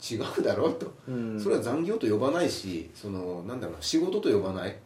[0.00, 1.40] 違うだろうと、うん。
[1.40, 4.76] それは残業と呼ばないしそのなんだろうな仕事と呼ばない、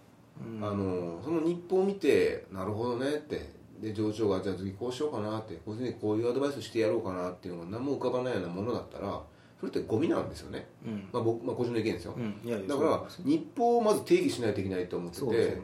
[0.40, 0.64] うん。
[0.64, 3.60] あのその日報を見てなるほどねって。
[3.80, 9.18] で上長がじゃあ次こうしようかなってこういうふうにこういうアドバイスしてやろうかなっていうのが何も浮かばないようなものだったら
[9.60, 11.08] それってゴミなんですよね、うん。
[11.12, 12.40] まあ、僕、まあ、個人の意見ですよ、うん。
[12.42, 15.60] いやいやだから日報をまず定義しないといけないと思ってて。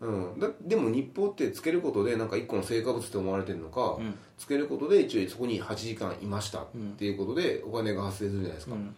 [0.00, 4.14] うん、だでも日報ってつけることでなんか一個の成果物って思われてるのか、うん。
[4.38, 8.94] つけることで一応そこに8時間いましたっていうことでお金が発生するじゃないですか、うん。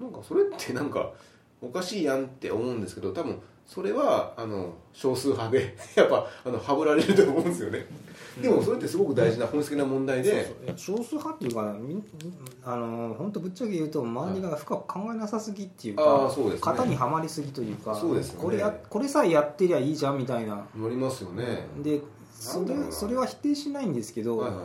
[0.00, 1.12] なんかそれってなんか
[1.60, 7.86] おかしいやんって思うんですけど多分それはあの少数派で やっぱあのはぶられると思うんですよね、
[8.40, 10.54] でもそれってすごく大事な本質的な問題で。
[10.76, 12.02] 少数派っていうかみ
[12.64, 16.56] あの本当ぶっちゃけ言うと周りが深く考えなさすぎっていうあか、うね。
[16.60, 18.44] 型にはまりすぎというかそうですよね。
[18.44, 20.66] これやこれさえやってりゃいいじゃんみたいな。
[20.76, 22.00] 乗りますよね、で
[22.32, 24.64] それそれは否定しないんですけど、はいはいは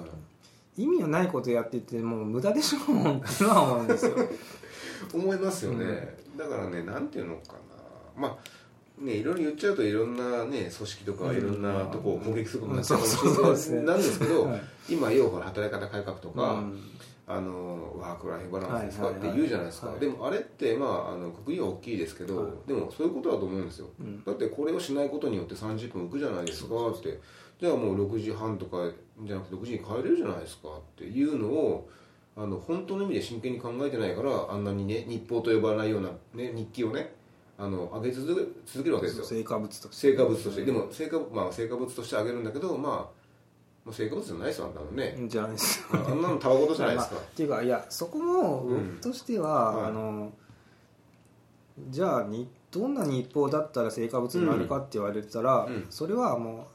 [0.78, 0.84] い。
[0.84, 4.16] 意味のないことやっててもう無駄でしょうってのは思うんですよ。
[5.14, 7.60] 思いますよね、だからねなんていうのかな。
[8.16, 8.38] まあ
[9.00, 14.62] ねいろいろ言っちゃうといろんなね組織とかいろんなとこを攻撃することになっちゃうないなんですけど、はい。
[14.90, 16.80] 今要は働き方改革とか、うん。
[17.30, 20.00] あのワークライフバランスですかって言うじゃないですか、はい。
[20.00, 22.52] でもあれってまああの国利は大きいですけど、はい。
[22.68, 24.24] でもそういうことだと思うんですよ、うん。
[24.24, 27.20] だってこれをしないことによって30分浮くじゃないですかって。
[27.60, 28.90] じゃあもう6時半とか
[29.24, 31.90] じゃなくて6時に帰れるじゃないですかっていうのを
[32.36, 37.16] あの本当の意味で真剣に考えてないからあんなにね日報と呼ばないような、ね、日記をね
[37.60, 39.26] あの上げ続け続けるわけですよ。
[39.26, 40.12] 成果物として。
[40.12, 40.66] 成果物として。
[40.66, 42.94] でも成果,、まあ、成果物としてあげるんだけどまあ
[43.84, 45.88] まあ成果物じゃないですよあんなのね、じゃないです。
[45.92, 47.16] あんなのたわごとじゃないですか。
[47.16, 49.90] まあ、っていうかいやそこもうん僕としては、はい。
[49.90, 50.32] あの
[51.90, 55.88] じゃあにどんな日報だったら成果物になるかって言われたら、うん。
[55.90, 56.68] それはも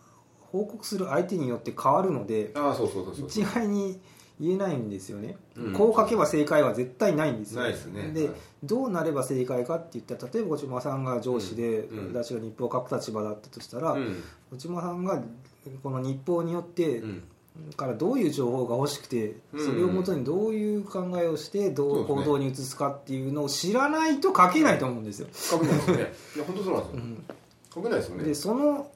[0.42, 3.27] う報告する相手によって変わるのでああそうそうそうそう。
[3.27, 4.01] 一概に
[4.42, 5.72] 言えないんですよね、うん。
[5.72, 8.11] こう書けば正解は絶対ないんですよないですね。
[8.12, 8.35] で、はい。
[8.64, 11.98] どうなれば正解かって言ったら例えば内間さんが上司で、うん。
[11.98, 12.12] うん。
[12.12, 14.22] 私が日報を書く立場だったとしたら、うん。
[14.50, 15.22] 内間さんが
[15.85, 17.22] この日報によって、うん。
[17.76, 25.28] からどういう情報が欲しくてうんそれをもとにどういう考えをしてどう行動に移すかっていうのを知らないと書けないと思うんですよ。
[25.33, 26.12] 書けないですよね。
[26.37, 27.24] いや本当そうなんですよ、うん。
[27.74, 28.24] 書けないですよね。
[28.24, 28.90] でその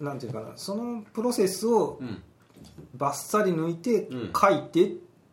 [0.00, 2.22] なんていうかなそのプロセスをうん
[2.94, 4.30] バッサリ抜いてうん。
[4.32, 4.88] 書いてっ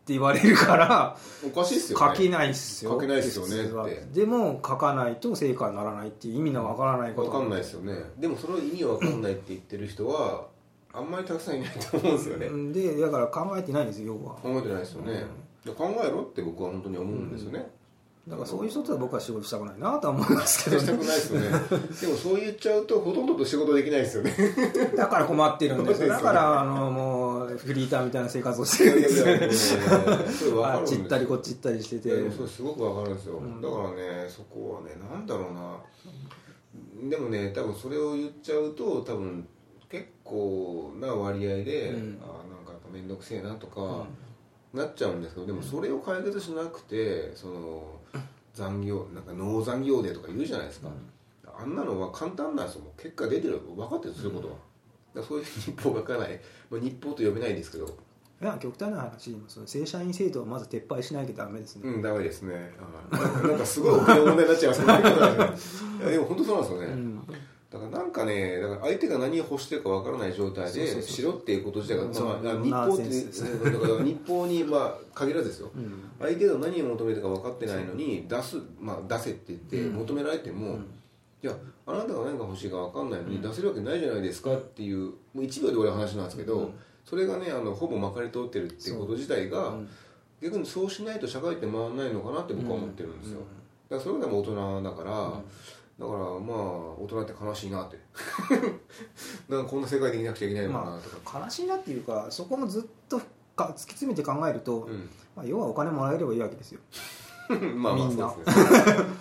[0.09, 2.05] て言われるからおかしいっすよね。
[2.15, 2.91] 書けないっすよ。
[2.91, 7.31] 書けないっすよね普通はってでも書かないと成果にならないっていう意味のわからないこと。
[7.31, 7.93] 分かんないですよね。
[8.17, 10.47] でもその意味わかんないって言ってる人は
[10.91, 12.47] あんまりたくさんいないと思うんですよね。
[12.47, 12.73] うん。
[12.73, 14.35] でだから考えてないんですよ要は。
[14.35, 15.25] 考えてないですよね、
[15.63, 17.69] で考えろって僕は本当に思うんですよね、
[18.27, 21.49] だからそういう人とは僕は仕事したくないなとは思いますけどしたくねないですよね。
[22.01, 24.33] でもそう言っちゃうとほとんどと仕事できないですよね。
[24.95, 27.18] だから困ってるんですだからあのもう
[27.57, 29.73] フリーターみたいな生活をしているんです
[30.47, 30.65] よ。
[30.65, 32.29] あっち行ったりこっち行ったりしてて。
[32.31, 33.61] それすごくわかるんですよ、ん。
[33.61, 37.09] だからねそこはねなんだろうな。
[37.09, 39.47] でもね多分それを言っちゃうと多分
[39.89, 42.19] 結構な割合で、うん。
[42.21, 44.05] あなんかやっぱ面倒くせえなとか、
[44.73, 47.99] なっちゃうんですけどでもそれを解決しなくてその
[48.53, 50.89] 残業なんか農残業デーとか言うじゃないですか、
[51.57, 52.83] あんなのは簡単なんですよ。
[52.97, 54.53] 結果出てる分かってるすることは、
[55.19, 57.85] だからそういう日報書かない、まあ、日報と呼べないですけど。
[58.41, 62.71] いや極端な話その正社員制度をまず撤廃しないとダメですね、うん、ダメですね。
[63.11, 66.85] はいなんかすごい大きな問題になっちゃいますけど、 いやでも本当そうなんですよね。
[66.87, 67.21] うん。
[67.69, 72.03] だからなんかね、だから相手が何を欲してるかわからない状態でしろっていうこと自体が、
[72.63, 75.69] 日報って、だから日報にまあ限らずですよ。
[75.75, 76.09] うん。
[76.17, 79.95] 相手が何を求めてるか分かってないのに出す、まあ、出せって言ってうん。
[79.97, 80.85] 求められても、うん
[81.41, 81.53] いや
[81.85, 86.73] あなたが何が欲しいか分かんないのに出せるわけないじゃないですかっていうもう1秒で終わる話なんですけど、うん。
[87.05, 89.71] それがねあのほぼまかり通ってるっていうこと自体が、う。
[89.77, 89.89] ん
[90.41, 93.39] 逆にそうしないと社会って回らないのかなって僕は思ってるんですよ、
[93.89, 97.97] だからそれがでも大人だから、だからまあ大人って悲しいなって。
[99.49, 103.19] なんかこんな世界できなくちゃいけないのかなまとか、あ悲しいなっていうかそこもずっと
[103.55, 104.87] か突き詰めて考えると、
[105.35, 106.79] まあ、要はお金もらえればいいわけですよ。
[106.79, 106.97] うん、
[107.75, 108.33] まあまあみんな。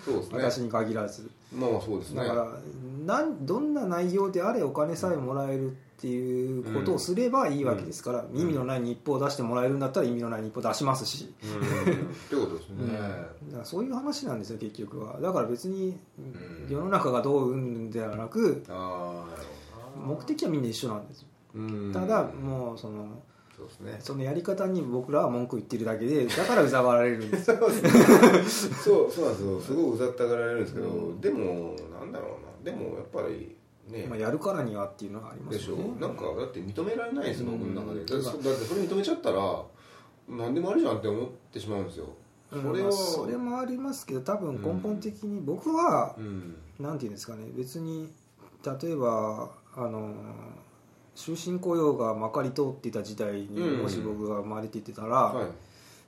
[0.04, 0.38] そうですね。
[0.38, 1.30] 私に限らず。
[1.52, 2.22] まあまあそうですね。
[2.22, 2.58] だから
[3.06, 11.92] なんどんな内容であれお金さえもらえるっていうことをすればいいわけですから、意味のない日報を出してもらえるんだったら意味のない日報出しますし、うん。
[11.92, 11.94] っ
[12.28, 15.18] てことですね、そういう話なんですよ結局は。
[15.20, 16.70] だから別にうん。
[16.70, 18.62] 世の中がどううんではなく
[19.96, 21.28] 目的はみんな一緒なんですよ。
[21.54, 21.92] うん。
[21.92, 23.06] ただもうその
[23.58, 23.96] そうですね。
[23.98, 27.50] そのやり方に僕らは文句言ってるだけで だからうざがられるんです。
[27.50, 27.70] よそう
[29.10, 29.60] そうなんですよ。
[29.60, 31.20] すごいうざったがられるんですけど、うん。
[31.20, 32.70] でもなんだろうな。
[32.70, 33.56] でもやっぱり
[33.88, 35.72] ね、まあやるからにはっていうのがありまですしょ。
[35.72, 37.58] よねなんかだって認められないですよ、うん。
[37.58, 38.00] 僕の中で。
[38.00, 39.64] だってうんそれ認めちゃったら
[40.28, 42.06] 何でもありじゃんって思ってしまうんですよ。
[42.52, 42.62] うん。
[42.62, 46.54] それをまあそれもありますけど多分根本的に僕はうん。
[46.78, 47.50] なんていうんですかね。
[47.56, 48.08] 別に
[48.64, 50.14] 例えばあの
[51.18, 53.82] 終身雇用がまかり通っていた時代にうん。
[53.82, 55.46] もし僕が生まれていてたら、はい。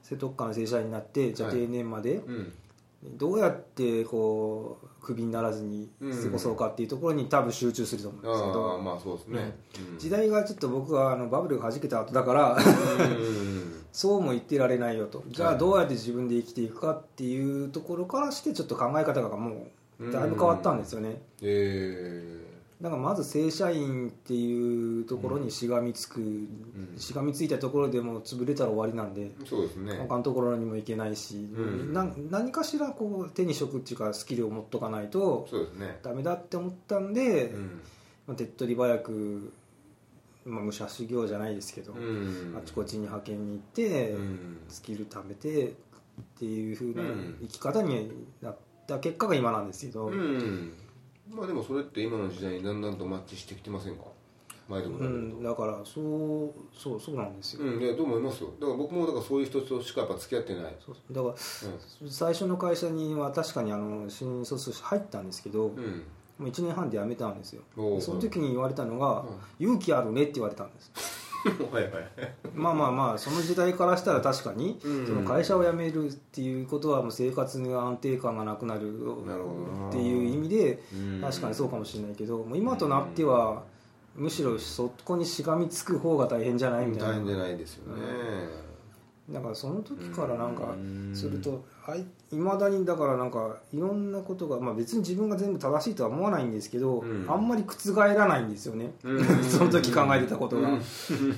[0.03, 1.59] 瀬戸内の正社員になってじゃあはい。
[1.59, 2.53] 定年までうん。
[3.16, 8.79] どうやってこうクビにならずに過ごそうかっていうところに多分集中すると思うんですけど。
[8.79, 9.57] まあそうですね、
[9.92, 9.99] うん。
[9.99, 13.83] 時代がちょっと僕はあのバブルが弾けた後だからうん。
[13.92, 15.25] そうも言ってられないよと。
[15.29, 15.55] じゃはい。
[15.57, 19.66] あどうやって自分で生きていくかっていうところからしてちょっと考え方がも
[19.99, 22.39] うだいぶ変わったんですよねえ
[22.81, 26.49] だからまず正社員っていうところにしがみつく、
[26.97, 29.99] しがみついたところでもう潰れたら終わりなんでー、そうですね。
[29.99, 31.93] 他のところにも行けないし、ん。
[31.93, 35.99] な何かしらこう手に職っていうかスキルを持っとかないとそうですね。
[36.03, 37.81] ダメだって思ったんで、うん。
[38.27, 39.53] まあ手っ取り早く、
[40.47, 42.57] まあ、武者修行じゃないですけど、うん。
[42.57, 44.59] あちこちに派遣に行って、うん。
[44.69, 45.73] スキル貯めてっ
[46.38, 47.37] ていう風なうん。
[47.43, 50.73] 生き方になった結果が今なんですけど、うん
[51.31, 54.05] まあでもそれって今の時代にだんだんとマッチしてきてませんか？
[54.69, 58.51] 前でもうん、だからそうそうそうなんですよ、うんいやどう思いますよ。
[58.61, 60.77] だから僕もだからそういう人としかやっぱ付き合ってない。
[60.85, 61.35] そうだから
[62.09, 66.05] 最初の会社には確かにあの新卒入ったんですけど、もうん、うん
[66.40, 67.62] う1年半で辞めたんですよ。
[68.01, 69.25] その時に言われたのが
[69.59, 70.93] 「勇気あるね」って言われたんです
[71.72, 71.92] はいはい。
[72.55, 75.07] まあまあまあその時代からしたら確かに、うん。
[75.07, 81.20] その会社を辞めるっていうことはもう生活に安定感がなくなるっていう意味でうん。
[81.20, 83.62] 確かにそうかもしれないけどもう今となっては
[84.16, 87.14] むしろそこにしがみつく方が大変じゃないみたいな。
[87.14, 88.03] 大変じゃないですよね、
[89.33, 91.14] だからその時からなんかうん。
[91.14, 91.64] すると
[92.33, 97.26] いまだにだからなんかいろんなことが、まあ、別に自分が全部正しいとは思わないんですけど、うん。
[97.28, 99.24] あんまり覆らないんですよね、うん。
[99.45, 100.68] その時考えてたことが、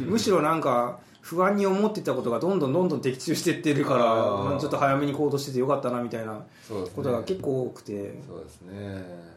[0.01, 9.33] むしろなんか不安に思ってたことがどんどんどんどん的中してってるからちょっと早めに行動しててよかったなみたいなことが結構多くて、そうですね。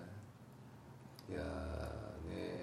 [1.29, 1.41] いや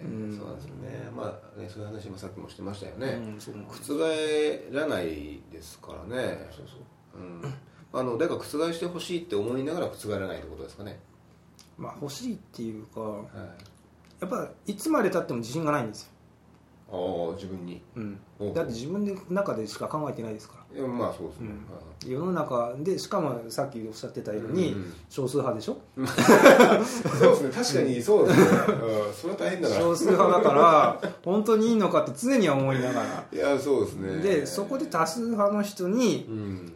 [0.04, 0.36] うん。
[0.36, 1.10] そうなんですよね。
[1.16, 6.48] まあねそういう話もさっきもしてましたよね、うんそう覆らないですからね。
[6.50, 7.20] そうそう。
[7.20, 7.54] うん。
[7.92, 8.42] あの誰か覆
[8.72, 10.98] してほしいって思いながら覆らないってことですかね。
[11.78, 13.28] まあ欲しいっていうかはい。
[14.20, 16.11] やっぱいつまでたっても自信がないんですよ、
[16.92, 17.82] ああ自分に。
[17.96, 18.18] うん。
[18.54, 20.86] だって自分の中でしか考えてないですから。
[20.86, 21.50] まあそうですね、
[22.06, 24.94] 世の中でしかもさっきおっしゃってたように、うん。
[25.08, 25.78] 少数派でしょ？
[25.96, 27.50] そうですね。
[27.50, 29.80] 確かにそうですね、うん、それは大変だから。
[29.80, 33.24] 少数派だから本当にいいのかって常には思いながら。
[33.32, 34.16] いやそうですね。
[34.22, 36.72] でそこで多数派の人にうん。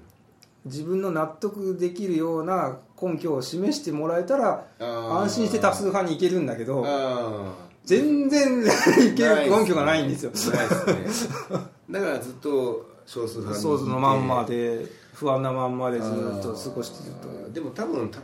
[0.65, 7.53] 自分の納得できるような根拠を示してもらえたら安心して多数派に行けるんだけどあ
[7.87, 10.33] 全然いける根拠がないんですよ。
[10.33, 10.37] ね。
[11.89, 13.63] だからずっと少数派にいて。
[13.63, 14.85] そうそのまんまで
[15.15, 17.15] 不安なまんまでずっと過ごしてる
[17.47, 18.19] とでも多分た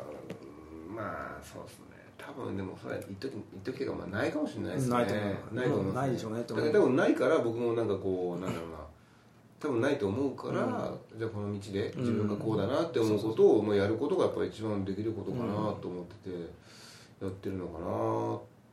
[0.95, 1.85] まあそうですね。
[2.19, 4.97] 多分でもそれは一時一時というかまあないかもしれないですね。
[4.97, 5.55] ないと思う。
[5.55, 6.73] ないと思いますないでしょうねとだ思う。
[6.73, 8.77] から多分ないから僕もなんかこうなんだろうな。
[9.61, 15.45] 多分ないと思うから、じゃあこの道で自分がこうだなって思うことをもうやることがやっぱり一番できることかな
[15.81, 16.37] と思ってて
[17.25, 17.87] やってるのかな。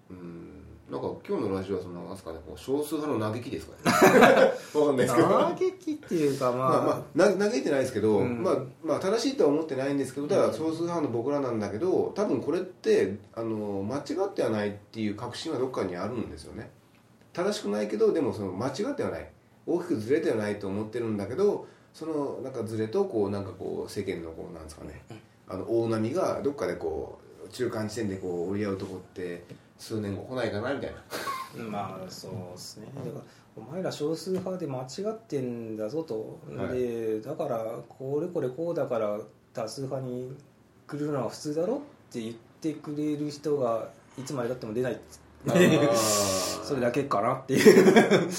[0.09, 0.58] うん
[0.89, 3.79] なんか今日のラジオはそのなんですかねこう少数派の嘆きですかね。
[4.73, 5.27] わかんないですけど。
[5.29, 8.41] 嘆きっていうかまあ、まあまあ、な嘆いてないですけど、うん。
[8.41, 16.71] まあ、まあ正しいとは思ってないんですけどだから少数派の僕らなんだけど多分これってあの間違ってはないっていう確信はどっかにあるんですよね。
[17.33, 19.31] 正しくないけどでもその間違ってはない。
[19.67, 25.03] 大きくずれてはないと思ってるんだけどそのなんかずれとこうなんかこう世間のこうなんですかね。
[25.47, 29.43] あの大波がどっかでこう中間地点でこう折り合うとこって
[29.79, 30.93] 数年後来ないかなみたい
[31.57, 31.63] な。
[31.63, 32.87] まあそうですね。
[32.97, 33.23] だから
[33.55, 36.77] お前ら少数派で間違ってんだぞと、はい。
[36.77, 39.17] でだからこれこれこうだから
[39.53, 40.35] 多数派に
[40.85, 41.79] 来るのは普通だろっ
[42.11, 44.99] て言ってくれる人がいつまでたっても出ない。
[45.47, 48.29] それだけかなっていう。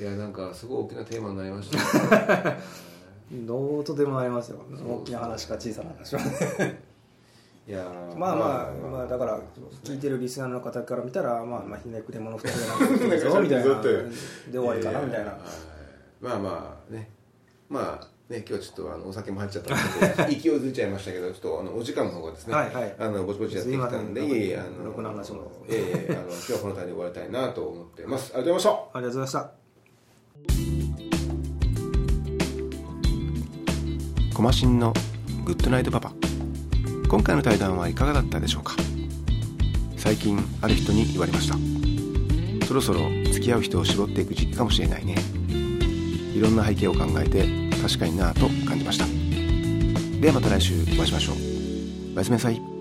[0.00, 2.50] いやなんかすごい大きなテーマになりました。
[2.50, 2.58] ね
[3.46, 4.58] どうとでもなりますよ。
[4.84, 6.20] 大きな話か小さな話は
[7.66, 9.40] いやーまあまあ、まあ、だから
[9.84, 13.82] 聞いてるリスナーの方から見たらまあまあ ひねくれ者二人がなんみたいな。
[13.82, 15.30] で終わりかなみたいな。
[15.30, 15.38] は
[16.20, 17.10] まあまあね。
[17.68, 22.96] まあね今日ちょっとあのお酒も入っちゃったので 勢いづいちゃいましたけどちょっとあのお時間の方がですね、はいはい。
[22.98, 25.52] あのぼちぼちやってきたんですいえあのろくな話も。
[25.68, 28.32] ええあの今日はこの辺りで終わりたいなと思ってます。
[28.34, 29.52] ありがとうございましたありがとうございました。
[34.34, 34.92] コマシンの
[35.44, 36.21] グッドナイトパパ
[37.12, 38.74] 今回の対談はいかがだったでしょうか？
[39.98, 41.58] 最近ある人に言われました。
[42.66, 43.00] そろそろ
[43.30, 45.16] 付き合う人を絞っていく時期かもしれないね。
[46.34, 47.46] いろんな背景を考えて
[47.82, 49.04] 確かになぁと感じました。
[50.22, 51.36] ではまた来週お会いしましょう。
[52.14, 52.71] おやすみなさい。